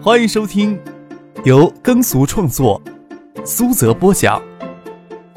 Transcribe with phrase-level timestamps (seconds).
[0.00, 0.80] 欢迎收听
[1.44, 2.80] 由耕俗创作、
[3.44, 4.40] 苏泽播讲、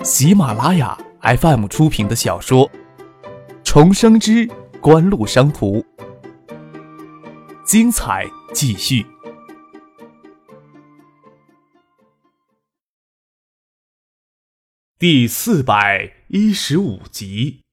[0.04, 2.70] 喜马拉雅 FM 出品的小说
[3.64, 4.48] 《重生之
[4.80, 5.80] 官路商途》，
[7.66, 9.04] 精彩继续，
[15.00, 17.64] 第四百一十五集。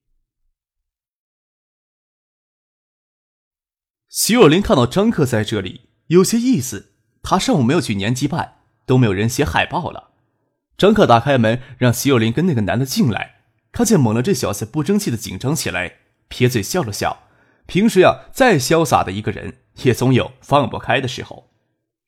[4.09, 6.93] 徐若琳看到张克在这里，有些意思。
[7.21, 10.11] 他上午没有去年级办，都没有人写海报了。
[10.77, 13.41] 张克打开门，让徐若琳跟那个男的进来。
[13.71, 15.97] 看见猛了这小子不争气的紧张起来，
[16.29, 17.23] 撇嘴笑了笑。
[17.65, 21.51] 平时呀，再潇洒的一个人，也总有放不开的时候。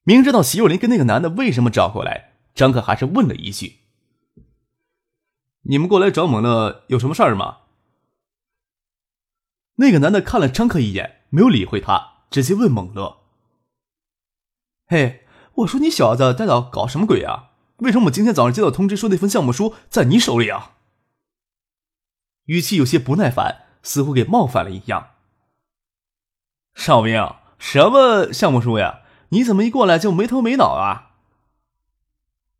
[0.03, 3.79] 明知道徐若琳跟那个男的为什么找过来，张克还是问了一句
[5.69, 7.57] ：“你们过来找猛乐有什么事儿吗？”
[9.75, 11.17] 那个男的看了张克一眼。
[11.33, 13.20] 没有理会他，直接问猛乐
[14.91, 17.51] ：“嘿，我说你小子在这搞什么鬼啊？
[17.77, 20.73] 为什么我今天早上接到通知说那份项目书在你手里啊？”
[22.47, 25.11] 语气有些不耐烦，似乎给冒犯了一样。
[26.75, 27.13] 少兵，
[27.57, 29.03] 什么项目书呀？
[29.29, 31.11] 你怎么一过来就没头没脑啊？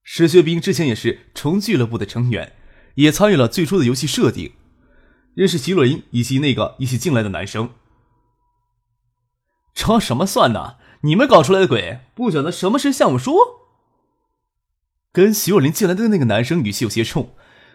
[0.02, 2.56] 石学兵之前也是虫俱乐部的成员，
[2.96, 4.54] 也参与了最初的游戏设定，
[5.34, 7.72] 认识齐若琳以及那个一起进来的男生。
[9.74, 10.78] 装什么蒜呢？
[11.04, 13.36] 你们搞出来的鬼，不晓得什么是项目书。
[15.12, 17.34] 跟徐若琳进来的那个男生语气有些冲，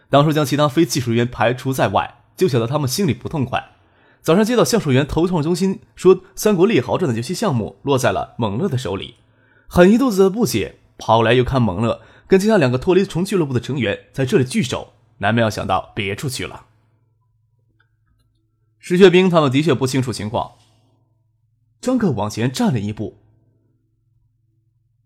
[0.08, 3.72] 当初将其他非技术人员排除在外，就晓得他们心里不痛快。
[4.22, 9.16] 早上接到橡树园投创中心说《三国猎豪传》的游戏项目落在了猛乐的手里，
[9.66, 16.66] 很一肚子的不解，跑来又看猛乐跟其他两个脱离虫俱乐部的成员在这里聚首，难免要想到别处去了。
[18.78, 20.52] 石学兵他们的确不清楚情况。
[21.80, 23.18] 张克往前站了一步，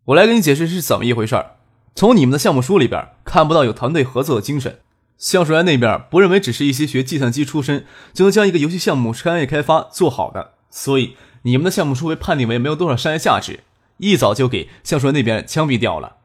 [0.07, 1.57] 我来给你解释是怎么一回事儿。
[1.95, 4.81] 从你们的项目书里边看不到有团队合作的精神，
[5.19, 13.61] 橡树园那边不认为只是一些学计算机出身就能将一个游戏项目商业开发做好的，所以你们的项目书被判定为没有多少商业价值，
[13.99, 16.19] 一早就给橡树园那边枪毙掉了。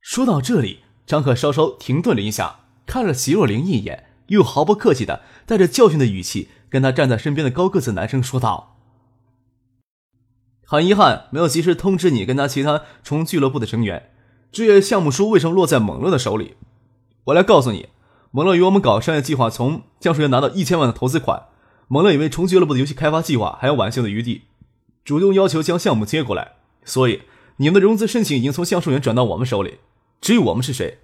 [0.00, 8.77] 说到这里，张克稍稍停顿了一下，看了席若琳一眼，又毫不客气的带着教训的语气跟他站在身边的高个子男生说道。
[10.70, 14.10] 很遗憾，没有及时通知你跟他其他虫俱乐部的成员。
[14.52, 16.56] 至于项目书为什么落在蒙乐的手里，
[17.24, 17.88] 我来告诉你，
[18.32, 21.44] 蒙乐与我们搞商业计划，从橡树园拿到一千万的投资款。
[21.86, 24.42] 蒙乐以为虫俱乐部的游戏开发计划还有挽救的余地，
[25.06, 26.56] 主动要求将项目接过来。
[26.84, 27.22] 所以
[27.56, 29.78] 你们的融资申请已经从橡树园转到我们手里。
[30.20, 30.98] 至于我们是谁，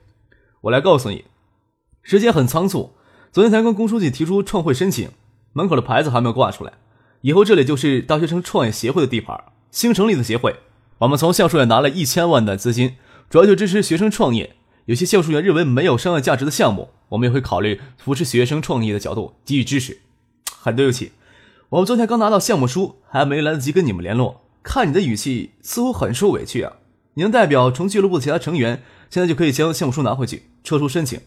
[0.60, 1.24] 我来告诉你，
[2.02, 2.92] 时间很仓促，
[3.32, 5.08] 昨天才跟龚书记提出创会申请，
[5.54, 6.74] 门口的牌子还没有挂出来。
[7.24, 9.44] 以后这里就是大学生创业协会的地盘。
[9.70, 10.56] 新成立的协会，
[10.98, 12.96] 我们从橡树园拿了一千万的资金，
[13.30, 14.56] 主要就支持学生创业。
[14.84, 20.00] 有些橡树园认为没有商业价值的项目，我们也会考虑扶持学生创业的角度给予支持。
[20.54, 21.12] 很对不起，
[21.70, 24.42] 我们昨天刚拿到项目书，还没来得及跟你们联络。
[24.62, 26.74] 看你的语气，似乎很受委屈啊！
[27.14, 31.18] 你能代表从俱乐部的其他成员，现在就可以将项目书拿回去，撤出申请。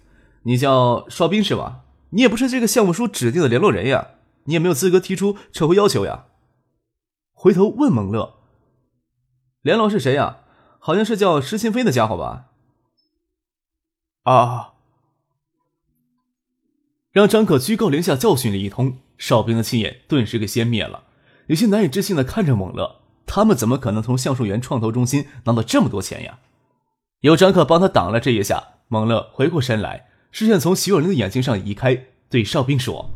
[0.44, 1.80] 你叫邵兵是吧？
[2.12, 4.10] 你也不是这个项目书指定的联络人呀，
[4.48, 6.26] 你也没有资格提出撤回要求呀。
[7.32, 8.40] 回头问蒙乐。
[9.62, 10.40] 联络是谁呀？
[10.80, 12.48] 好像是叫石新飞的家伙吧。
[14.24, 14.74] 啊！
[17.12, 21.06] 让张可居高临下教训了一通，哨兵的气焰顿时给熄灭了，
[21.48, 26.40] 有些难以置信的看着猛乐，他们怎么可能从橡树园创投中心拿到这么多钱呀？
[27.22, 33.10] 有张可帮他挡了这一下，猛乐回过身来，视线从徐若琳的眼睛上移开，对哨兵说：“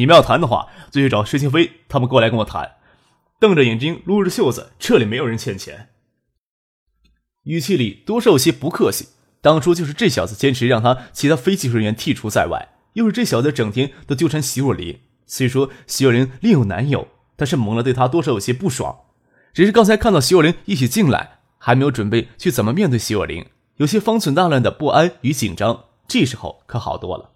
[0.00, 2.76] 你们要谈的话，就去找石新飞他们过来跟我谈。”
[3.38, 5.90] 瞪着眼睛，撸着袖子，这里没有人欠钱。
[7.42, 9.08] 语气里多少有些不客气。
[9.42, 15.00] 当初就是这小子坚持让他其他非技术人员剔除在外，又是这小子整天都纠缠席若琳。
[15.26, 19.00] 虽说席若琳另有男友，但是蒙了对他多少有些不爽。
[19.52, 23.44] 只是刚才看到席若琳一起进来，还没有准备去怎么面对席若琳，
[23.76, 25.84] 有些方寸大乱的不安与紧张。
[26.08, 27.30] 这时候可好多了。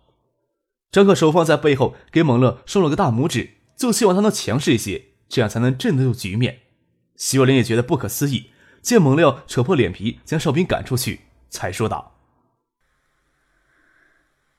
[0.94, 5.06] 张克手放在背后，给蒙乐竖了个大拇指，就希望他能强势一些。
[5.29, 6.61] 这样才能镇得住局面。
[7.17, 12.20] 徐若琳也觉得不可思议，见蒙六扯破脸皮将哨兵赶出去，才说道：“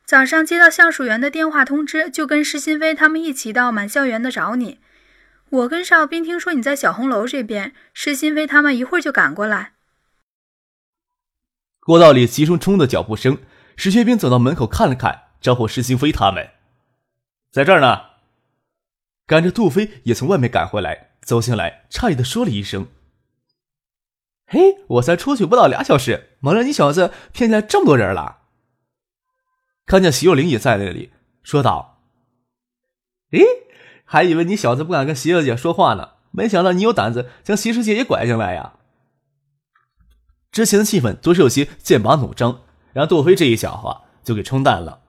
[0.03, 4.79] 早上接到橡树园的电话通知，就跟施新飞他们一起到满校园的找你。
[5.51, 9.75] 我跟哨兵听说你在小红楼这边，施新飞他们一会儿就赶过来。”
[11.79, 13.37] 过道里急冲冲的脚步声，
[13.77, 16.49] 石学兵走到门口看了看，招呼施新飞他们
[17.53, 18.15] ：“在这儿呢。”
[19.27, 22.87] 赶着杜飞也从外面赶回来，走进来，诧异的说了一声
[24.47, 28.39] ：“嘿，我才出去不到俩小时，蒙了你小子骗进来这么多人了。”
[29.85, 31.11] 看见徐若琳也在那里，
[31.43, 32.01] 说道
[33.29, 33.43] ：“诶，
[34.03, 38.79] 还以为你小子不敢跟徐小姐说话呢，没想到你有胆子将徐师姐也拐进来呀。”
[40.51, 42.63] 之前的气氛多是有些剑拔弩张，
[42.93, 45.01] 让杜飞这一小话就给冲淡了。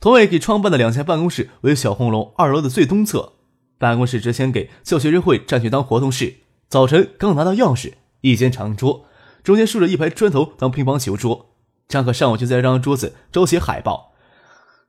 [0.00, 3.34] 同伟给创办的两间办公室为小红楼二楼的最东侧，
[3.76, 6.36] 办公室之前给校学生会占去当活动室。
[6.70, 7.92] 早晨刚拿到钥匙，
[8.22, 9.04] 一间长桌，
[9.42, 11.50] 中间竖着一排砖头当乒乓球桌。
[11.86, 14.14] 张可上午就在这张桌子招写海报，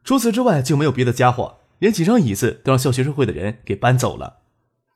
[0.06, 4.38] 除此之外就没有别的家伙，连几张椅子都让校学生会的人给搬走了。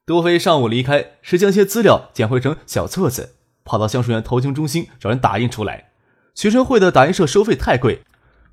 [0.05, 3.35] 杜飞上午离开是将些资料剪绘成小册子。
[3.65, 5.89] 跑到橡树园投行中心找人打印出来。
[6.35, 8.03] 学生会的打印社收费太贵，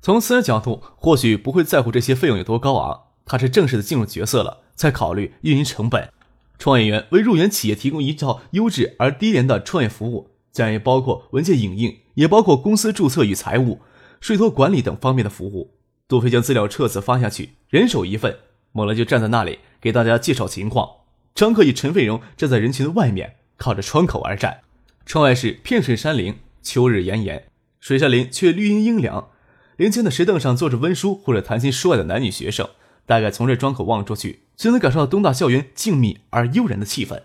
[0.03, 3.03] 从私人角度或许不会在乎这些费用有多高昂。
[3.23, 6.11] 他是正式的进入角色了，在考虑运营成本。
[6.59, 13.79] 创业园为入园企业提供一套优质而低廉的创业服务，将也包括文件影印，也包括公司注册与财务、
[14.19, 15.71] 税托管理等方面的服务。
[16.09, 18.39] 杜飞将资料册子发下去，人手一份，
[18.73, 20.89] 猛了就站在那里给大家介绍情况。
[21.33, 24.59] 张克与陈飞荣站在人群的外面，靠着窗口而站。
[25.05, 27.45] 窗外是片水山林，秋日炎炎，
[27.79, 29.29] 水下林却绿荫阴凉。
[29.77, 32.69] 林间的石凳上坐着温书或者谈情说爱的男女学生，
[33.05, 37.23] 大概从这窗口望出去，就能感受到东大校园静谧而悠然的气氛。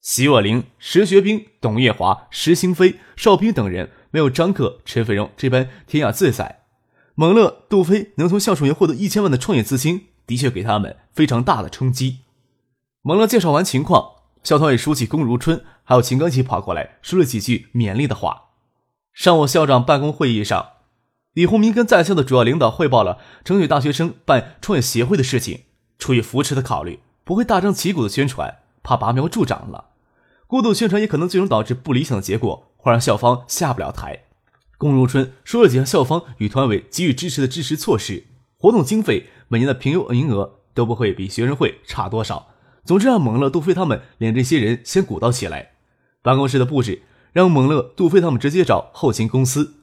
[0.00, 6.62] 席若琳、石学兵、董月华、石兴飞、邵兵等人，没有张克、陈飞荣这般天雅自在。
[7.14, 12.18] 蒙乐、杜飞能从校树园获得一千万的创业资金，的确给他们非常大的冲击。
[13.02, 14.12] 蒙乐介绍完情况。
[14.44, 18.42] 校团委书记龚如春还有秦刚奇跑过来，说了几句勉励的话。
[19.12, 20.68] 上午校长办公会议上，
[21.36, 25.64] 李洪明跟在校的主要领导汇报了争取大学生办创业协会的事情。
[25.98, 29.90] 出于扶持的考虑，不会大张旗鼓的宣传，怕拔苗助长了。
[30.46, 34.22] 过度宣传也可能最终导致不理想的结果，会让校方下不了台。
[34.78, 38.24] 龚如春说了几项校方与团委给予支持的支持措施，
[38.56, 42.48] 活动经费每年的评优名额都不会比学生会差多少。
[42.82, 45.72] 总之，让蒙乐、杜飞他们连这些人先鼓捣起来。
[46.22, 47.02] 办公室的布置
[47.34, 49.74] 让蒙乐、杜飞他们直接找后勤公司。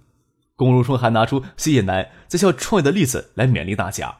[0.55, 4.19] 龚如春还拿出谢业南在校创业的例子来勉励大家。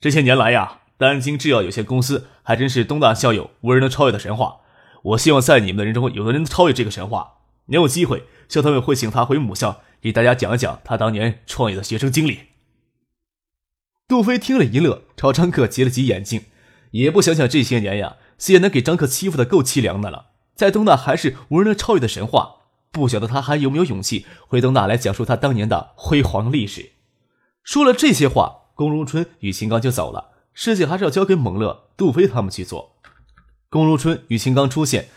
[0.00, 4.60] 这些年来呀，丹京制药有限公司还真是东大校友无人能超越的神话。
[5.02, 7.38] 我希望在你们的人中，有的人能超越这个神话。
[7.66, 12.40] 你有机会，校团委会请他回母校，给大家讲一讲他当年创业的学生经历。
[14.08, 16.44] 杜飞听了一乐，朝张克挤了挤眼睛。
[16.92, 22.59] 也不想想这些年呀，谢楠给张克欺负的够凄凉的了，在东大还是无人能超越的神话。
[22.92, 26.92] 不晓得他还有没有勇气回东大来讲述他当年的辉煌历史。
[27.62, 32.96] 说了这些话，龚如春与秦刚就走了，事情还是要交给蒙乐、杜飞他们去做。
[33.68, 35.08] 龚如春与秦刚出现，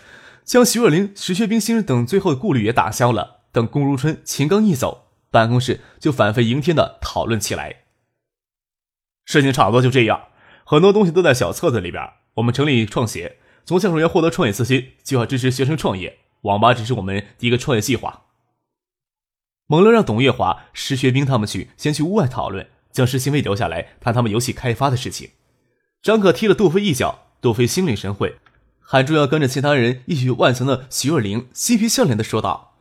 [0.44, 3.42] 将徐若琳、石学兵先生等最后的顾虑也打消了。
[3.52, 7.84] 等龚如春、秦刚一走，办公室就反飞迎天的讨论起来。
[9.26, 10.28] 事情差不多就这样。
[10.66, 12.04] 很多东西都在小册子里边。
[12.36, 16.20] 我们成立创协，从橡树园获得创业资金，计划支持学生创业。
[16.44, 18.28] 网吧只是我们第一个创业计划。
[19.68, 25.32] 蒙乐让董月华、石学兵他们去先去屋外讨论，将石新飞留下来谈他们游戏开发的事情。
[26.02, 28.38] 张可踢了杜飞一脚，杜飞心领神会，
[28.80, 32.76] 喊住要跟着其他人一起去万层的徐若琳嬉皮笑脸的说道：“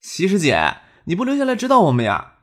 [0.00, 2.34] 徐师姐，你不留下来指导我们呀？”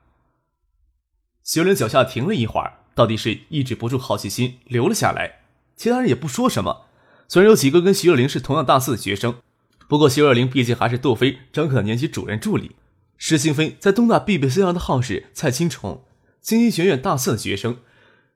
[1.43, 2.77] 徐若琳脚下停了一会儿。
[2.95, 5.43] 到底是抑制不住好奇心留了下来，
[5.77, 6.87] 其他人也不说什么。
[7.29, 9.41] 虽然有几个跟徐若琳是同样大四的学生，
[9.89, 12.75] 不过徐若琳毕竟还是杜飞、张可的年级主任助理。
[13.17, 16.03] 石兴飞在东大 BBC 上的号是蔡青虫，
[16.39, 17.77] 经济学院大四的学生，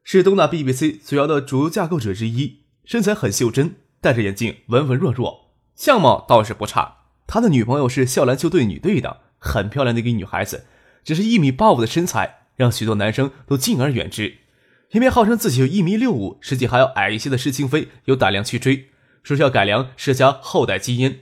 [0.03, 2.61] 是东大 BBC 主要的主流架构者之一。
[2.85, 6.97] 身材很袖珍，戴着眼镜，文文弱弱，相貌倒是不差。
[7.27, 10.65] 他的女朋友是校篮球队女队的，很漂亮的一个女孩子，
[11.03, 14.37] 只是一米八五的身材，让许多男生都敬而远之。
[14.89, 18.89] 偏偏号称自己有一米六五，实际还要矮一些的施清飞有胆量去追，
[19.21, 21.19] 说是要改良施家后代基因。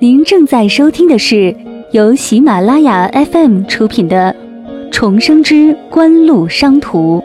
[0.00, 1.56] 您正在收听的是
[1.90, 4.32] 由喜马拉雅 FM 出品的
[4.92, 7.18] 《重生之官路商途》。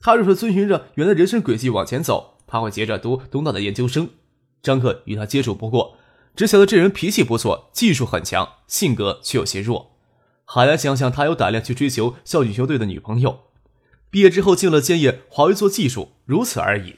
[0.00, 4.08] 他若是遵循着原来人生轨迹往前走，他会接着读东大的研究生。
[4.62, 5.98] 张克与他接触不过，
[6.34, 9.90] 只晓得这人脾气不错，技术很强，性格却有些弱。
[10.46, 13.49] 还来想想，他有胆量去追求校女球队的女朋友。
[14.10, 16.96] 毕业之后进了建业华为做技术，如此而已。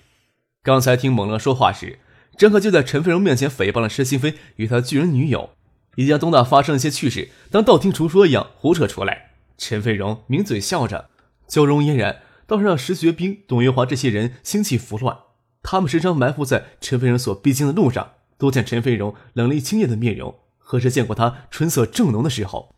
[0.63, 1.99] 刚才听蒙乐说话时，
[2.39, 5.51] 张克就在陈飞荣面前诽谤了石新飞与他巨人女友，
[5.97, 9.33] 以及东大发生的一些趣事当道听途说一样胡扯出来。
[9.59, 11.11] 陈飞荣抿嘴笑着，
[11.47, 15.19] 笑容嫣然，倒是让石学兵、董月华这些人心气浮乱。
[15.63, 22.75] 他们时常埋伏在陈飞荣所必经的路上，都见陈飞荣冷厉清艳的面容，何时见过他春色正浓的时候？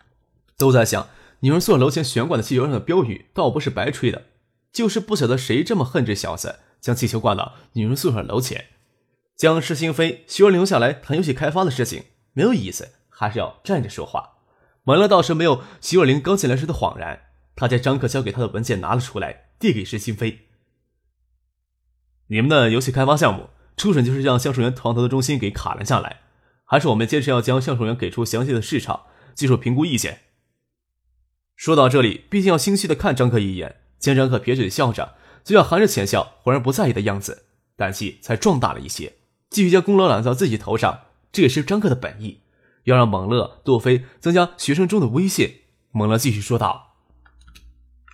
[0.58, 1.08] 都在想，
[1.44, 4.28] 女人宿舍楼前悬挂的气球上的标语，倒不是白吹的，
[4.72, 8.68] 就是不晓得谁这么恨这小子，将气球挂到女人宿舍楼前，
[9.36, 14.38] 将施新飞、徐若琳留下来谈游戏开发的事情，没有意思，还是要站着说话。
[14.84, 17.24] 蒙乐倒是没有徐若琳刚进来时的恍然，
[17.54, 20.46] 他将张克交给他的文件拿了出来，递给施新飞。
[22.28, 26.20] 你们的游戏开发项目初审就是让橡树园创投的中心给卡了下来，
[26.64, 29.02] 还是我们坚持要将橡树园给出详细的市场
[29.34, 30.20] 技术评估意见？
[31.56, 37.44] 说到这里，毕竟要心虚的看张克一眼，见张克撇嘴笑着，嘴角含着浅笑，浑然不在意的样子，
[37.76, 39.14] 胆气才壮大了一些，
[39.50, 42.40] 继续将功劳揽到自己头上，这也是张克的本意，
[42.84, 45.60] 要让猛乐、杜飞增加学生中的威信。
[45.92, 46.96] 猛乐继续说道：“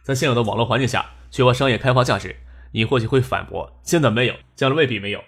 [0.04, 2.36] 在现有的网络环境下，缺乏商业开发价值。”
[2.72, 5.24] 你或许会反驳，现在没有，将来未必没有，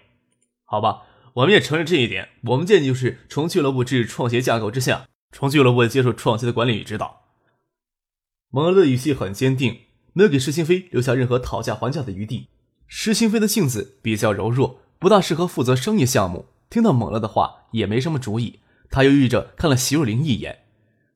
[0.64, 1.02] 好吧，
[1.33, 2.28] 我们也承认这一点。
[2.45, 7.22] 我们建议就是从俱乐部制创协架构之下，从俱乐部接受创协的管理与指导。
[8.54, 9.80] 蒙乐的语气很坚定，
[10.12, 12.49] 没有给石新飞留下任何讨价还价的余地。
[12.87, 16.44] 石新飞的性子比较柔弱，不大适合负责商业项目。
[16.68, 18.61] 听到蒙乐的话，也没什么主意。
[18.90, 20.64] 他犹豫着看了席若琳一眼，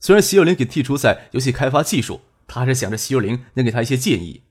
[0.00, 4.45] 虽然席若琳给剔除在游戏开发技术，他还是想着席若琳能给他一些建议。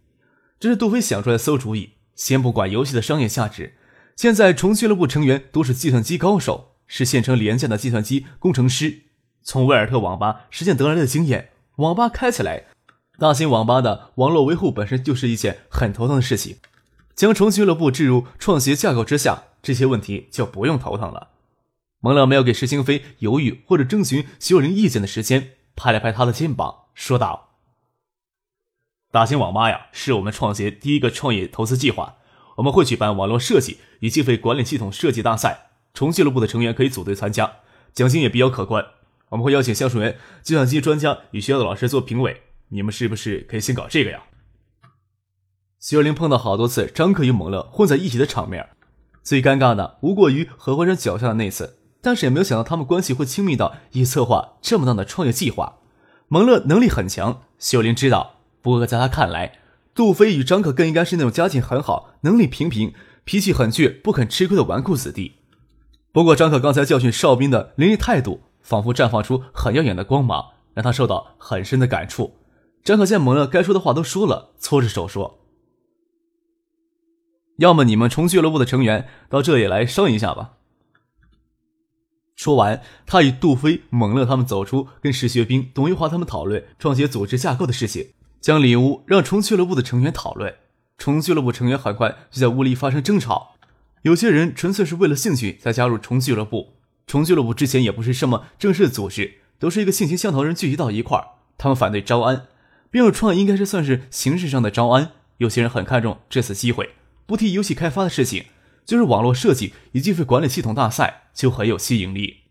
[0.60, 1.94] 这是杜飞想出来的馊主意。
[2.14, 3.74] 先不管游戏的商业价值，
[4.16, 9.02] 现在重俱乐部成员都是计算机高手，是县城廉价的计算机工程师。
[9.42, 12.66] 从威尔特网吧实践得来的经验，网吧开起来，
[13.18, 16.58] 大型网吧的网络维护本身就是一件很头疼的事情。
[17.16, 21.30] 将重俱乐部置入创协架构之下，这些问题就不用头疼了。
[22.02, 27.52] 蒙乐没有给石清飞犹豫或者征询徐有灵意见的时间，拍了拍他的肩膀，说道。
[29.12, 32.18] 大型网吧呀，是我们创协第一个创业投资计划。
[32.58, 37.54] 我们会举办网络设计与经费管理系统设计大赛，重俱乐部的成员可以组队参加，
[37.94, 38.86] 奖金也比较可观。
[39.30, 42.42] 我们会邀请橡树园计算机专家与学校的老师做评委。
[42.70, 44.24] 你们是不是可以先搞这个呀？
[45.80, 48.70] 徐若琳碰到好多次张克与蒙乐混在一起的场面，
[49.22, 55.78] 最尴尬的无过于何怀山脚下的那次，但是也没有想到他们关系会亲密到以策划这么大的创业计划。
[56.28, 58.40] 蒙乐能力很强，徐若琳知道。
[58.64, 59.60] 不过，在他看来，
[59.94, 65.36] 杜飞与张可更应该是那种家境很好、能力平平、脾气很倔、不肯吃亏的纨绔子弟。
[66.12, 72.36] 不过，张可刚才教训哨兵的凌厉态度，仿佛绽放出很耀眼的光芒，让他受到很深的感触。
[72.86, 75.40] 张可见蒙了该说的话都说了，搓着手说
[77.58, 80.54] ：“要么你们重俱乐部的成员到这里来商议一下吧。”
[82.38, 88.10] 说完，他与杜飞、蒙乐他们走出，跟石学兵、董玉华他们讨论创协组织架构的事情。
[88.40, 90.54] 将礼物让重俱乐部的成员讨论，
[91.00, 93.56] 重俱乐部成员很快就在屋里发生争吵。
[94.04, 96.74] 有些人纯粹是为了兴趣才加入重俱乐部，
[97.08, 101.30] 重俱乐部之前也不是什么正式组织，都是一个性情相投人聚集到一块儿。
[101.58, 102.46] 他们反对招安，
[102.90, 105.12] 并入创应该是算是形式上的招安。
[105.38, 106.92] 有些人很看重这次机会，
[107.26, 108.46] 不提游戏开发的事情，
[108.86, 112.42] 就是网络设计以及费管理系统大赛就很有吸引力。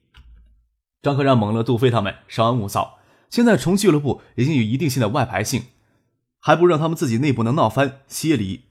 [1.02, 2.98] 张克让蒙乐、杜飞他们稍安勿躁，
[3.30, 5.64] 现在重俱乐部已经有一定性的外牌性。
[6.40, 8.64] 还不如让他们自己内部能闹翻歇离，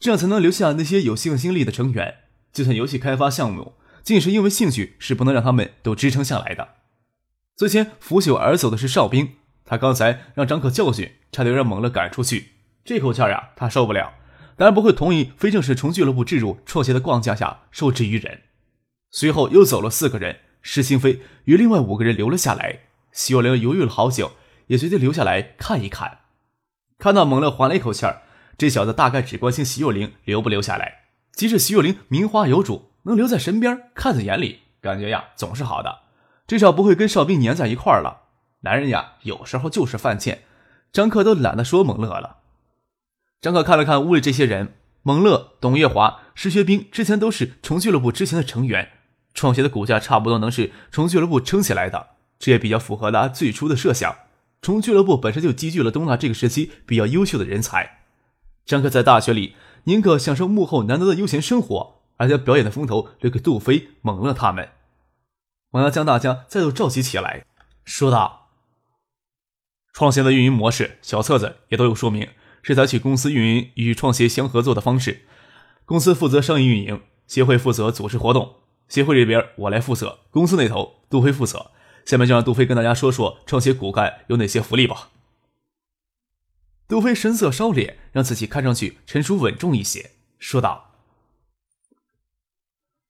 [0.00, 2.20] 这样才能留下那些有向心力的成员。
[2.50, 6.76] 就算游戏开发项目，仅是因为兴趣，是不能让他们都支撑下来的。
[7.54, 9.34] 最先拂袖而走的是哨兵，
[9.68, 12.52] 他刚才让张可教训，差点让猛乐赶出去，
[12.86, 14.14] 这口气呀，他受不了，
[14.56, 18.40] 当然不会同意非正式从俱乐部置入创协的框架下受制于人。
[19.10, 22.78] 随后又走了四个人，施新飞与另外五个人留了下来。
[23.12, 24.32] 徐若琳犹豫了好久，
[24.68, 26.20] 也决定留下来看一看。
[26.98, 28.22] 看到猛乐缓了一口气儿，
[28.56, 31.00] 这小子大概只关心徐若琳留不留下来。
[31.32, 35.98] 即使徐若琳名花有主，能留在身边看在眼里，感觉呀总是好的，
[36.46, 38.27] 至少不会跟哨兵粘在一块儿了。
[38.60, 40.44] 男人呀，有时候就是犯贱。
[40.92, 42.38] 张克都懒得说蒙乐了。
[43.40, 48.90] 张克看了看屋里这些人，蒙乐、董月华、石学兵之前都是重俱乐部之前的成员，
[49.34, 54.16] 创协的股价差不多能是重俱乐部撑起来的，这也比较符合他最初的设想。
[54.60, 58.00] 重俱乐部本身就积聚了东大这个时期比较优秀的人才。
[58.66, 64.70] 张克在大学里宁可享受幕后难得的悠闲生活，而将表演的风头留给杜飞、蒙乐他们。
[65.70, 67.44] 蒙乐将大家再度召集起来，
[67.84, 68.37] 说道
[69.98, 72.28] ：“创协的运营模式，小册子也都有说明，
[72.62, 75.22] 是采取公司运营与创协相合作的方式。
[75.84, 78.54] 公司负责商业运营，协会负责组织活动。
[78.88, 81.72] 协会这边我来负责，公司那头杜飞负责。
[82.04, 85.10] 下面就让杜飞跟大家说说创协骨干有哪些福利吧。
[86.86, 90.92] 杜飞神色稍敛，让自己看上去成熟稳重一些，说道：“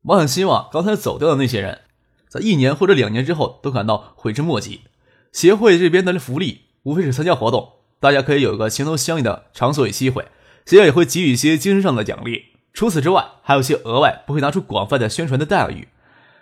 [0.04, 1.82] 我很希望刚才走掉的那些人，
[2.30, 4.84] 在一年或者两年之后都感到悔之莫及。
[5.30, 10.26] 协会这边的福利无非是参加活动，大家可以有一个情投相应的场所与机会，
[10.66, 12.46] 学校也会给予一些精神上的奖励。
[12.72, 15.88] 除此之外，还有些额外不会拿出广泛的宣传的待遇。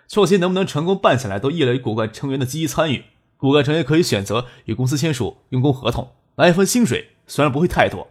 [0.07, 3.03] 创新能不能成功办起来，都依赖于骨干成员的积极参与。
[3.35, 8.07] 骨干成员可以选择与公司签署用工合同，拿一份薪水。”虽然不会太多，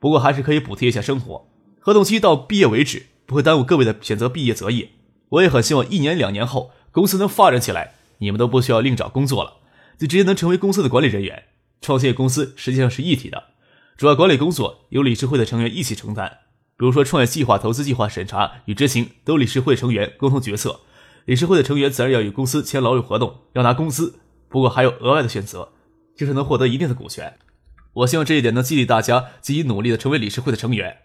[0.00, 1.46] 不过还是可以补贴一下生活。
[1.78, 4.88] 合同期到毕业为止，不会耽误各位的选择毕业择业。
[5.28, 9.58] 我也很希望一年两年后公司能发展起来，你们都不需要另找工作了，
[9.96, 11.44] 就直接能成为公司的管理人员。
[11.80, 13.44] 创业公司实际上是一体的，
[13.96, 16.38] 主要管理工作由理事会的成员一起承担。
[16.76, 20.80] 比如说创业计划、投资计划审查与执行都理事会成员共同决策。
[21.24, 24.20] 理事会的成员自然要与公司签劳务合同，要拿工资。
[24.48, 25.72] 不过还有额外的选择，
[26.16, 27.36] 就是能获得一定的股权。
[27.92, 30.98] 我希望这一点能激励大家积极努力的成为理事会的成员。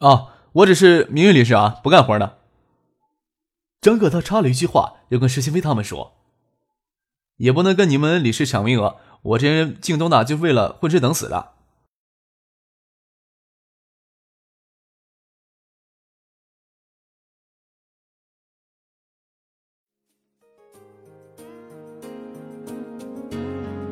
[0.00, 2.38] 哦，我只是名誉理事啊，不干活的。
[3.80, 6.15] 张哥他插了一句话，又跟石新飞他们说
[7.36, 11.52] ：“也不能跟你们李氏抢名额，我这人进东大就为了混吃等死的。”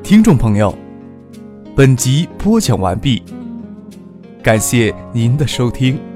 [0.04, 0.76] 听众朋友。
[1.76, 3.20] 本集播讲完毕，
[4.44, 6.13] 感谢您的收听。